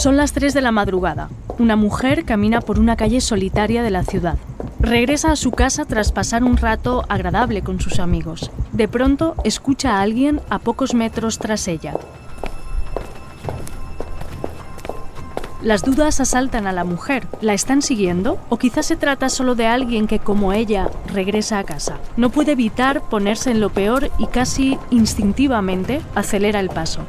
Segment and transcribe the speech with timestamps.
[0.00, 1.28] Son las 3 de la madrugada.
[1.58, 4.38] Una mujer camina por una calle solitaria de la ciudad.
[4.78, 8.50] Regresa a su casa tras pasar un rato agradable con sus amigos.
[8.72, 11.92] De pronto escucha a alguien a pocos metros tras ella.
[15.62, 17.26] Las dudas asaltan a la mujer.
[17.42, 18.38] ¿La están siguiendo?
[18.48, 21.98] ¿O quizás se trata solo de alguien que, como ella, regresa a casa?
[22.16, 27.02] No puede evitar ponerse en lo peor y casi instintivamente acelera el paso.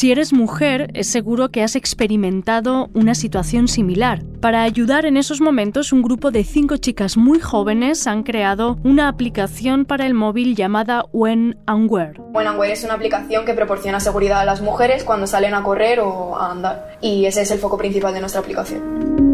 [0.00, 4.22] Si eres mujer, es seguro que has experimentado una situación similar.
[4.40, 9.08] Para ayudar en esos momentos, un grupo de cinco chicas muy jóvenes han creado una
[9.08, 12.18] aplicación para el móvil llamada When and Where.
[12.32, 15.62] When and Where es una aplicación que proporciona seguridad a las mujeres cuando salen a
[15.62, 16.96] correr o a andar.
[17.02, 19.29] Y ese es el foco principal de nuestra aplicación.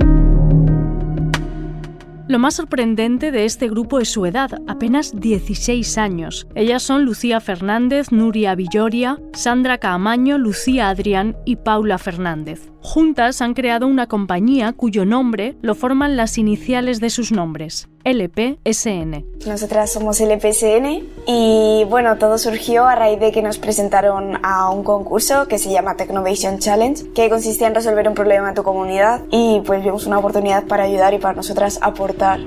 [2.29, 6.49] Lo más sorprendente de este grupo es su edad, apenas 16 años.
[6.57, 12.73] Ellas son Lucía Fernández, Nuria Villoria, Sandra Caamaño, Lucía Adrián y Paula Fernández.
[12.81, 19.25] Juntas han creado una compañía cuyo nombre lo forman las iniciales de sus nombres, LPSN.
[19.49, 24.85] Nosotras somos LPSN y bueno, todo surgió a raíz de que nos presentaron a un
[24.85, 29.23] concurso que se llama Technovation Challenge, que consistía en resolver un problema en tu comunidad
[29.33, 32.39] y pues vimos una oportunidad para ayudar y para nosotras aportar.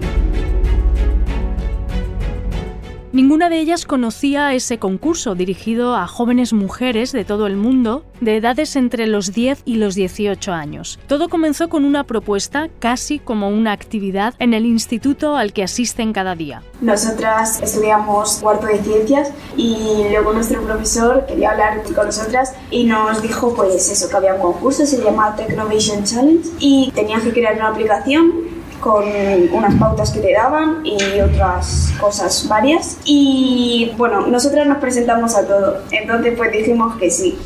[3.11, 8.37] Ninguna de ellas conocía ese concurso dirigido a jóvenes mujeres de todo el mundo de
[8.37, 10.99] edades entre los 10 y los 18 años.
[11.07, 16.13] Todo comenzó con una propuesta casi como una actividad en el instituto al que asisten
[16.13, 16.61] cada día.
[16.81, 23.23] Nosotras estudiamos cuarto de ciencias y luego nuestro profesor quería hablar con nosotras y nos
[23.23, 27.55] dijo pues eso, que había un concurso, se llama Technovation Challenge y tenías que crear
[27.55, 29.05] una aplicación con
[29.51, 32.97] unas pautas que te daban y otras cosas varias.
[33.05, 37.37] Y bueno, nosotras nos presentamos a todo, entonces pues dijimos que sí.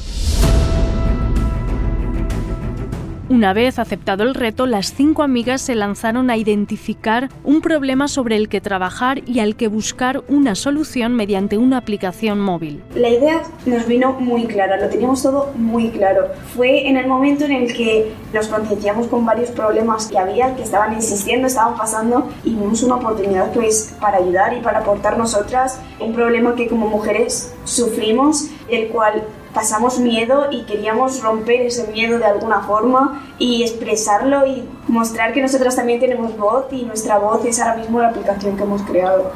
[3.30, 8.36] Una vez aceptado el reto, las cinco amigas se lanzaron a identificar un problema sobre
[8.36, 12.84] el que trabajar y al que buscar una solución mediante una aplicación móvil.
[12.96, 16.28] La idea nos vino muy clara, lo teníamos todo muy claro.
[16.54, 20.64] Fue en el momento en el que nos concienciamos con varios problemas que había, que
[20.64, 25.80] estaban existiendo, estaban pasando y vimos una oportunidad pues para ayudar y para aportar nosotras
[26.02, 29.24] un problema que como mujeres sufrimos, el cual
[29.54, 35.42] pasamos miedo y queríamos romper ese miedo de alguna forma y expresarlo y mostrar que
[35.42, 39.32] nosotras también tenemos voz y nuestra voz es ahora mismo la aplicación que hemos creado.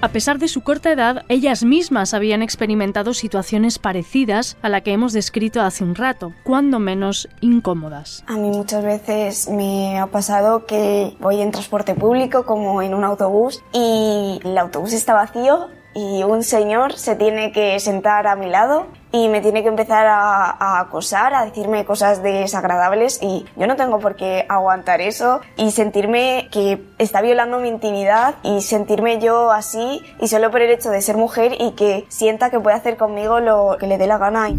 [0.00, 4.92] A pesar de su corta edad, ellas mismas habían experimentado situaciones parecidas a la que
[4.92, 8.22] hemos descrito hace un rato, cuando menos incómodas.
[8.28, 13.02] A mí muchas veces me ha pasado que voy en transporte público como en un
[13.02, 15.66] autobús y el autobús está vacío
[15.98, 20.06] y un señor se tiene que sentar a mi lado y me tiene que empezar
[20.06, 25.72] a, acosar, a decirme cosas desagradables y yo no tengo por qué aguantar eso y
[25.72, 30.90] sentirme que está violando mi intimidad y sentirme yo así y solo por el hecho
[30.90, 34.18] de ser mujer y que sienta que puede hacer conmigo lo que le dé la
[34.18, 34.50] gana.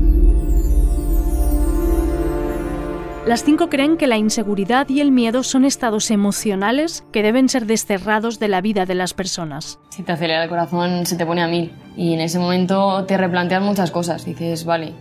[3.30, 7.68] Las cinco creen que la inseguridad y el miedo son estados emocionales que deben ser
[7.68, 9.78] desterrados de la vida de las personas.
[9.90, 11.72] Si te acelera el corazón, se te pone a mil.
[11.96, 14.26] Y en ese momento te replanteas muchas cosas.
[14.26, 14.94] Dices, vale,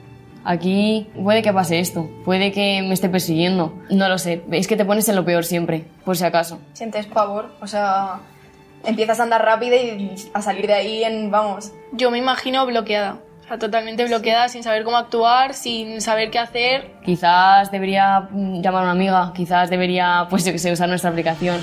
[0.44, 3.72] aquí puede que pase esto, puede que me esté persiguiendo.
[3.88, 6.58] No lo sé, es que te pones en lo peor siempre, por si acaso.
[6.74, 8.20] Sientes pavor, o sea,
[8.84, 11.72] empiezas a andar rápido y a salir de ahí en, vamos.
[11.92, 13.20] Yo me imagino bloqueada
[13.56, 16.90] totalmente bloqueada, sin saber cómo actuar, sin saber qué hacer.
[17.04, 21.10] Quizás debería mm, llamar a una amiga, quizás debería, pues yo que sé, usar nuestra
[21.10, 21.60] aplicación.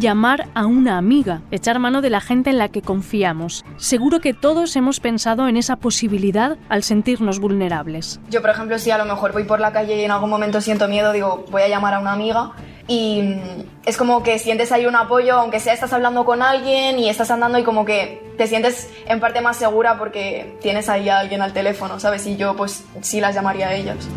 [0.00, 3.64] llamar a una amiga, echar mano de la gente en la que confiamos.
[3.76, 8.18] Seguro que todos hemos pensado en esa posibilidad al sentirnos vulnerables.
[8.30, 10.60] Yo, por ejemplo, si a lo mejor voy por la calle y en algún momento
[10.62, 12.52] siento miedo, digo, voy a llamar a una amiga
[12.90, 13.36] y
[13.86, 17.30] es como que sientes ahí un apoyo, aunque sea estás hablando con alguien y estás
[17.30, 21.40] andando y como que te sientes en parte más segura porque tienes ahí a alguien
[21.40, 22.26] al teléfono, ¿sabes?
[22.26, 24.08] Y yo pues sí las llamaría a ellas.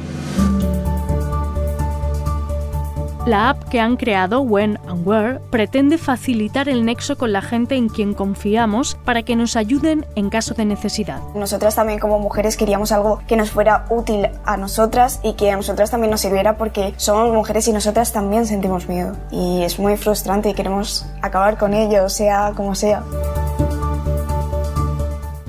[3.25, 7.75] La app que han creado, When and Where, pretende facilitar el nexo con la gente
[7.75, 11.21] en quien confiamos para que nos ayuden en caso de necesidad.
[11.33, 15.55] Nosotras también como mujeres queríamos algo que nos fuera útil a nosotras y que a
[15.55, 19.15] nosotras también nos sirviera porque somos mujeres y nosotras también sentimos miedo.
[19.31, 23.03] Y es muy frustrante y queremos acabar con ello, sea como sea.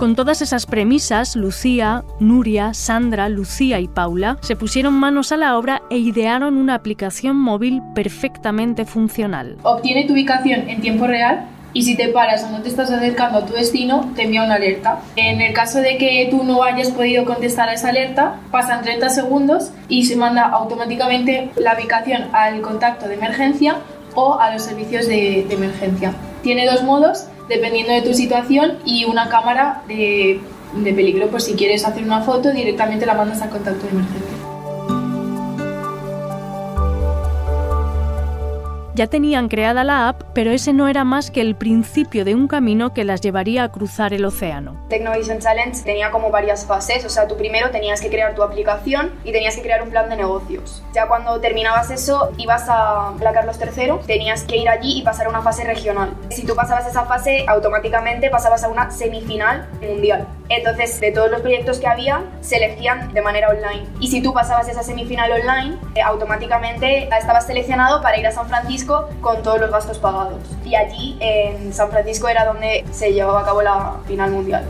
[0.04, 5.56] Con todas esas premisas, Lucía, Nuria, Sandra, Lucía y Paula se pusieron manos a la
[5.56, 9.56] obra e idearon una aplicación móvil perfectamente funcional.
[9.62, 13.38] Obtiene tu ubicación en tiempo real y si te paras o no te estás acercando
[13.38, 14.98] a tu destino, te envía una alerta.
[15.16, 19.08] En el caso de que tú no hayas podido contestar a esa alerta, pasan 30
[19.08, 23.78] segundos y se manda automáticamente la ubicación al contacto de emergencia
[24.14, 26.12] o a los servicios de, de emergencia.
[26.42, 30.40] Tiene dos modos, dependiendo de tu situación, y una cámara de,
[30.82, 34.33] peligro, pues si quieres hacer una foto, directamente la mandas al contacto de emergencia.
[38.94, 42.46] Ya tenían creada la app, pero ese no era más que el principio de un
[42.46, 44.80] camino que las llevaría a cruzar el océano.
[44.88, 49.10] Technovision Challenge tenía como varias fases, o sea, tú primero tenías que crear tu aplicación
[49.24, 50.84] y tenías que crear un plan de negocios.
[50.94, 55.26] Ya cuando terminabas eso, ibas a la Carlos III, tenías que ir allí y pasar
[55.26, 56.14] a una fase regional.
[56.30, 60.28] Si tú pasabas esa fase, automáticamente pasabas a una semifinal mundial.
[60.48, 63.86] Entonces, de todos los proyectos que había, se elegían de manera online.
[64.00, 68.48] Y si tú pasabas esa semifinal online, eh, automáticamente estabas seleccionado para ir a San
[68.48, 70.40] Francisco con todos los gastos pagados.
[70.64, 74.64] Y allí, en San Francisco, era donde se llevaba a cabo la final mundial.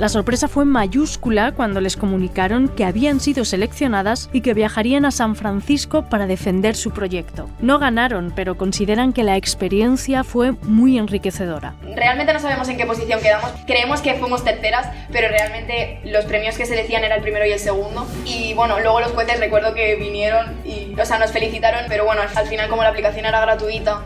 [0.00, 5.10] La sorpresa fue mayúscula cuando les comunicaron que habían sido seleccionadas y que viajarían a
[5.10, 7.50] San Francisco para defender su proyecto.
[7.60, 11.74] No ganaron, pero consideran que la experiencia fue muy enriquecedora.
[11.94, 13.50] Realmente no sabemos en qué posición quedamos.
[13.66, 17.52] Creemos que fuimos terceras, pero realmente los premios que se decían era el primero y
[17.52, 18.06] el segundo.
[18.24, 22.22] Y bueno, luego los jueces recuerdo que vinieron y, o sea, nos felicitaron, pero bueno,
[22.22, 24.00] al final como la aplicación era gratuita,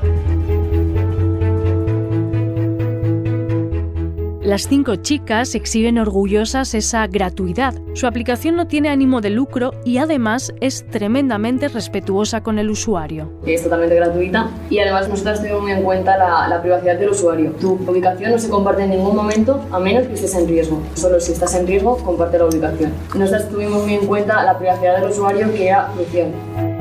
[4.44, 7.72] Las cinco chicas exhiben orgullosas esa gratuidad.
[7.94, 13.32] Su aplicación no tiene ánimo de lucro y además es tremendamente respetuosa con el usuario.
[13.46, 17.52] Es totalmente gratuita y además nosotros tenemos muy en cuenta la, la, privacidad del usuario.
[17.52, 20.78] Tu ubicación no se comparte en ningún momento a menos que estés en riesgo.
[20.92, 22.92] Solo si estás en riesgo, comparte la ubicación.
[23.14, 26.73] Nosotros tuvimos muy en cuenta la privacidad del usuario que era crucial.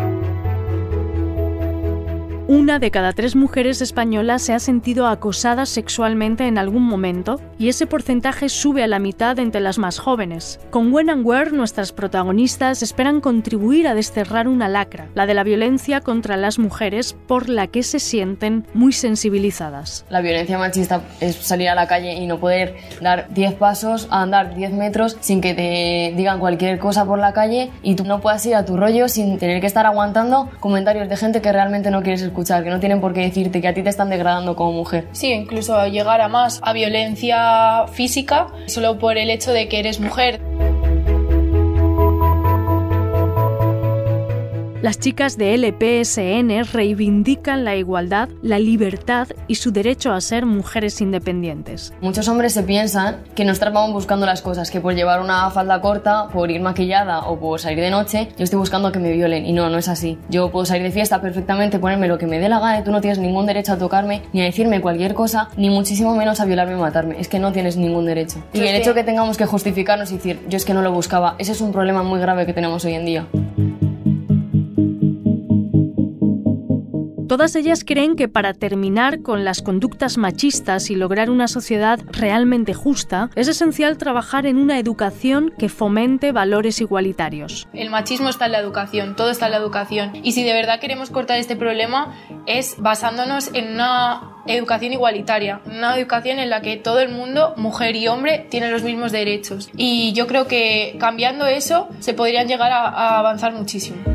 [2.53, 7.67] Una de cada tres mujeres españolas se ha sentido acosada sexualmente en algún momento y
[7.67, 10.59] ese porcentaje sube a la mitad entre las más jóvenes.
[10.69, 15.43] Con When and Where, nuestras protagonistas esperan contribuir a desterrar una lacra, la de la
[15.43, 20.05] violencia contra las mujeres por la que se sienten muy sensibilizadas.
[20.11, 24.53] La violencia machista es salir a la calle y no poder dar 10 pasos, andar
[24.53, 28.45] 10 metros sin que te digan cualquier cosa por la calle y tú no puedas
[28.45, 32.03] ir a tu rollo sin tener que estar aguantando comentarios de gente que realmente no
[32.03, 34.55] quieres escuchar escuchar, que no tienen por qué decirte que a ti te están degradando
[34.55, 35.07] como mujer.
[35.13, 39.99] Sí, incluso llegar a más, a violencia física, solo por el hecho de que eres
[39.99, 40.41] mujer.
[44.83, 50.99] Las chicas de LPSN reivindican la igualdad, la libertad y su derecho a ser mujeres
[50.99, 51.93] independientes.
[52.01, 55.79] Muchos hombres se piensan que nosotras vamos buscando las cosas, que por llevar una falda
[55.79, 59.45] corta, por ir maquillada o por salir de noche, yo estoy buscando que me violen.
[59.45, 60.17] Y no, no es así.
[60.27, 62.91] Yo puedo salir de fiesta perfectamente, ponerme lo que me dé la gana y tú
[62.91, 66.45] no tienes ningún derecho a tocarme, ni a decirme cualquier cosa, ni muchísimo menos a
[66.45, 67.15] violarme o matarme.
[67.21, 68.43] Es que no tienes ningún derecho.
[68.51, 71.35] Y el hecho que tengamos que justificarnos y decir, yo es que no lo buscaba,
[71.39, 73.27] ese es un problema muy grave que tenemos hoy en día.
[77.27, 82.73] Todas ellas creen que para terminar con las conductas machistas y lograr una sociedad realmente
[82.73, 87.67] justa, es esencial trabajar en una educación que fomente valores igualitarios.
[87.73, 90.11] El machismo está en la educación, todo está en la educación.
[90.21, 92.13] Y si de verdad queremos cortar este problema
[92.45, 97.95] es basándonos en una educación igualitaria, una educación en la que todo el mundo, mujer
[97.95, 99.69] y hombre, tienen los mismos derechos.
[99.77, 104.12] Y yo creo que cambiando eso se podrían llegar a, a avanzar muchísimo.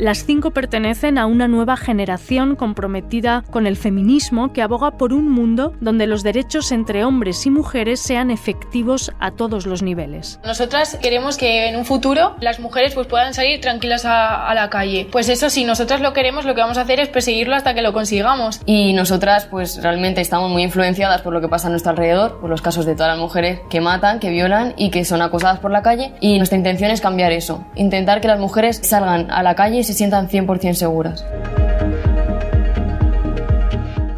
[0.00, 5.30] Las cinco pertenecen a una nueva generación comprometida con el feminismo que aboga por un
[5.30, 10.40] mundo donde los derechos entre hombres y mujeres sean efectivos a todos los niveles.
[10.42, 14.70] Nosotras queremos que en un futuro las mujeres pues puedan salir tranquilas a, a la
[14.70, 15.06] calle.
[15.12, 17.82] Pues eso, si nosotras lo queremos, lo que vamos a hacer es perseguirlo hasta que
[17.82, 18.62] lo consigamos.
[18.64, 22.48] Y nosotras pues realmente estamos muy influenciadas por lo que pasa a nuestro alrededor, por
[22.48, 25.70] los casos de todas las mujeres que matan, que violan y que son acosadas por
[25.70, 26.14] la calle.
[26.20, 29.89] Y nuestra intención es cambiar eso, intentar que las mujeres salgan a la calle y
[29.90, 31.24] se sientan 100% seguras.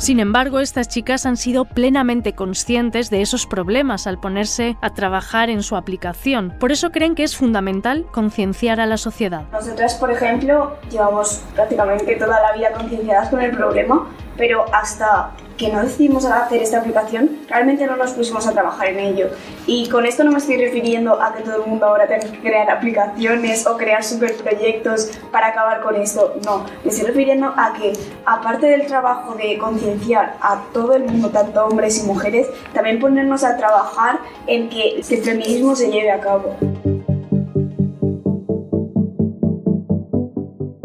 [0.03, 5.49] Sin embargo, estas chicas han sido plenamente conscientes de esos problemas al ponerse a trabajar
[5.49, 6.53] en su aplicación.
[6.59, 9.45] Por eso creen que es fundamental concienciar a la sociedad.
[9.53, 15.69] Nosotras, por ejemplo, llevamos prácticamente toda la vida concienciadas con el problema, pero hasta que
[15.69, 19.31] no decidimos hacer esta aplicación, realmente no nos pusimos a trabajar en ello.
[19.67, 22.39] Y con esto no me estoy refiriendo a que todo el mundo ahora tenga que
[22.41, 26.35] crear aplicaciones o crear superproyectos para acabar con esto.
[26.45, 27.93] No, me estoy refiriendo a que,
[28.27, 33.45] aparte del trabajo de concienciar a todo el mundo, tanto hombres y mujeres, también ponernos
[33.45, 36.57] a trabajar en que el feminismo se lleve a cabo.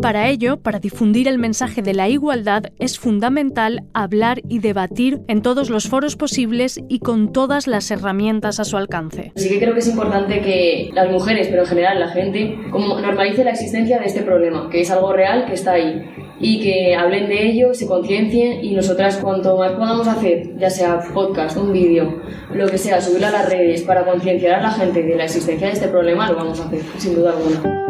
[0.08, 5.42] Para ello, para difundir el mensaje de la igualdad, es fundamental hablar y debatir en
[5.42, 9.34] todos los foros posibles y con todas las herramientas a su alcance.
[9.36, 12.98] Sí que creo que es importante que las mujeres, pero en general la gente, como
[13.02, 16.02] normalice la existencia de este problema, que es algo real, que está ahí,
[16.40, 21.02] y que hablen de ello, se conciencien y nosotras cuanto más podamos hacer, ya sea
[21.14, 22.22] podcast, un vídeo,
[22.54, 25.68] lo que sea, subirlo a las redes para concienciar a la gente de la existencia
[25.68, 27.88] de este problema, lo vamos a hacer, sin duda alguna.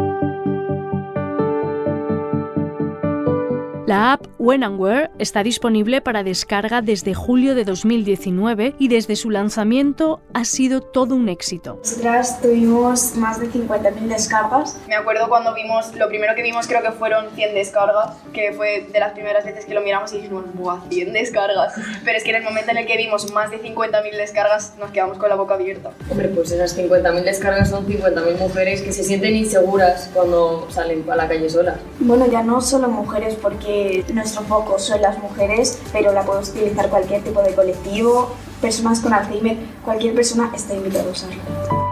[3.88, 9.16] La app When and Where está disponible para descarga desde julio de 2019 y desde
[9.16, 11.78] su lanzamiento ha sido todo un éxito.
[11.78, 14.78] Nosotras tuvimos más de 50.000 descargas.
[14.88, 18.86] Me acuerdo cuando vimos, lo primero que vimos creo que fueron 100 descargas, que fue
[18.92, 21.72] de las primeras veces que lo miramos y dijimos, ¡buah, 100 descargas!
[22.04, 24.90] Pero es que en el momento en el que vimos más de 50.000 descargas nos
[24.90, 25.92] quedamos con la boca abierta.
[26.10, 31.16] Hombre, pues esas 50.000 descargas son 50.000 mujeres que se sienten inseguras cuando salen a
[31.16, 31.78] la calle solas.
[32.00, 33.77] Bueno, ya no solo mujeres, porque
[34.12, 38.30] nuestro foco son las mujeres, pero la podemos utilizar cualquier tipo de colectivo,
[38.60, 41.87] personas con Alzheimer, cualquier persona está invitada a usarlo.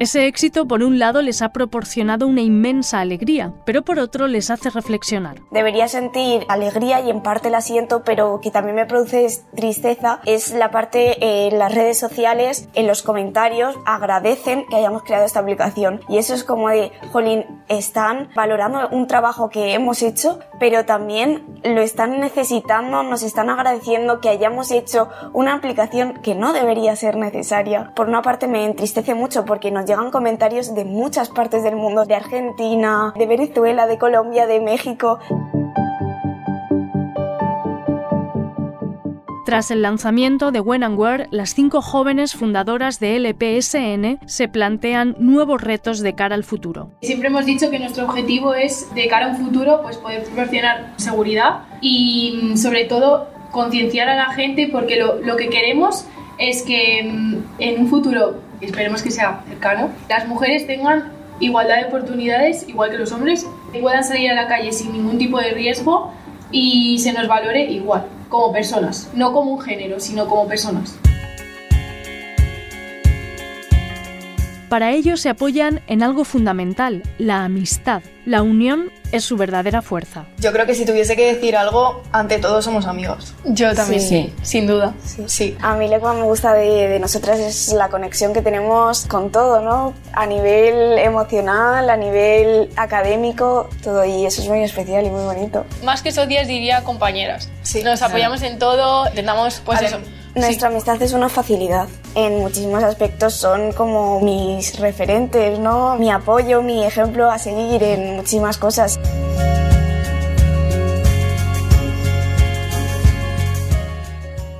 [0.00, 4.48] Ese éxito, por un lado, les ha proporcionado una inmensa alegría, pero por otro les
[4.48, 5.40] hace reflexionar.
[5.50, 9.26] Debería sentir alegría y en parte la siento, pero que también me produce
[9.56, 15.26] tristeza es la parte en las redes sociales, en los comentarios, agradecen que hayamos creado
[15.26, 16.00] esta aplicación.
[16.08, 21.60] Y eso es como de, jolín, están valorando un trabajo que hemos hecho, pero también
[21.64, 27.16] lo están necesitando, nos están agradeciendo que hayamos hecho una aplicación que no debería ser
[27.16, 27.92] necesaria.
[27.96, 32.04] Por una parte me entristece mucho porque nos llegan comentarios de muchas partes del mundo,
[32.04, 35.18] de Argentina, de Venezuela, de Colombia, de México.
[39.46, 45.16] Tras el lanzamiento de When and Where, las cinco jóvenes fundadoras de LPSN se plantean
[45.18, 46.90] nuevos retos de cara al futuro.
[47.00, 50.92] Siempre hemos dicho que nuestro objetivo es, de cara a un futuro, pues poder proporcionar
[50.96, 56.04] seguridad y mm, sobre todo concienciar a la gente porque lo, lo que queremos
[56.36, 61.86] es que mm, en un futuro esperemos que sea cercano, las mujeres tengan igualdad de
[61.86, 63.46] oportunidades, igual que los hombres,
[63.80, 66.12] puedan salir a la calle sin ningún tipo de riesgo
[66.50, 70.98] y se nos valore igual, como personas, no como un género, sino como personas.
[74.68, 78.02] Para ello se apoyan en algo fundamental, la amistad.
[78.26, 80.26] La unión es su verdadera fuerza.
[80.38, 83.34] Yo creo que si tuviese que decir algo, ante todo somos amigos.
[83.46, 84.92] Yo también, sí, sin duda.
[85.24, 85.56] Sí.
[85.62, 89.32] A mí lo que más me gusta de, nosotras es la conexión que tenemos con
[89.32, 89.94] todo, ¿no?
[90.12, 94.04] A nivel emocional, a nivel académico, todo.
[94.04, 95.64] Y eso es muy especial y muy bonito.
[95.82, 97.48] Más que socias diría compañeras.
[97.62, 97.82] Sí.
[97.82, 99.98] Nos apoyamos en todo, intentamos, pues eso
[100.38, 101.88] nuestra amistad es una facilidad.
[102.14, 105.96] En muchísimos aspectos son como mis referentes, ¿no?
[105.96, 108.98] Mi apoyo, mi ejemplo a seguir en muchísimas cosas.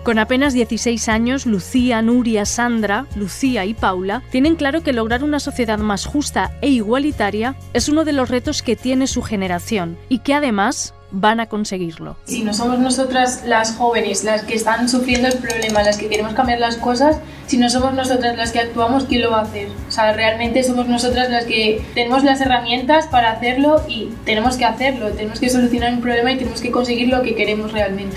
[0.08, 5.38] Con apenas 16 años, Lucía, Nuria, Sandra, Lucía y Paula tienen claro que lograr una
[5.38, 10.20] sociedad más justa e igualitaria es uno de los retos que tiene su generación y
[10.20, 12.16] que además van a conseguirlo.
[12.24, 16.34] Si no somos nosotras las jóvenes las que están sufriendo el problema, las que queremos
[16.34, 19.68] cambiar las cosas, si no somos nosotras las que actuamos, ¿quién lo va a hacer?
[19.88, 24.64] O sea, realmente somos nosotras las que tenemos las herramientas para hacerlo y tenemos que
[24.64, 28.16] hacerlo, tenemos que solucionar un problema y tenemos que conseguir lo que queremos realmente.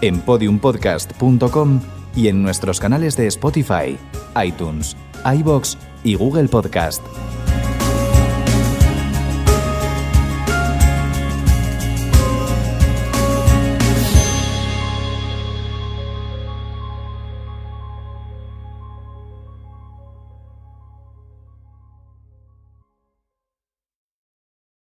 [0.00, 1.80] en podiumpodcast.com
[2.16, 3.98] y en nuestros canales de Spotify,
[4.42, 7.02] iTunes, iBox y Google Podcast.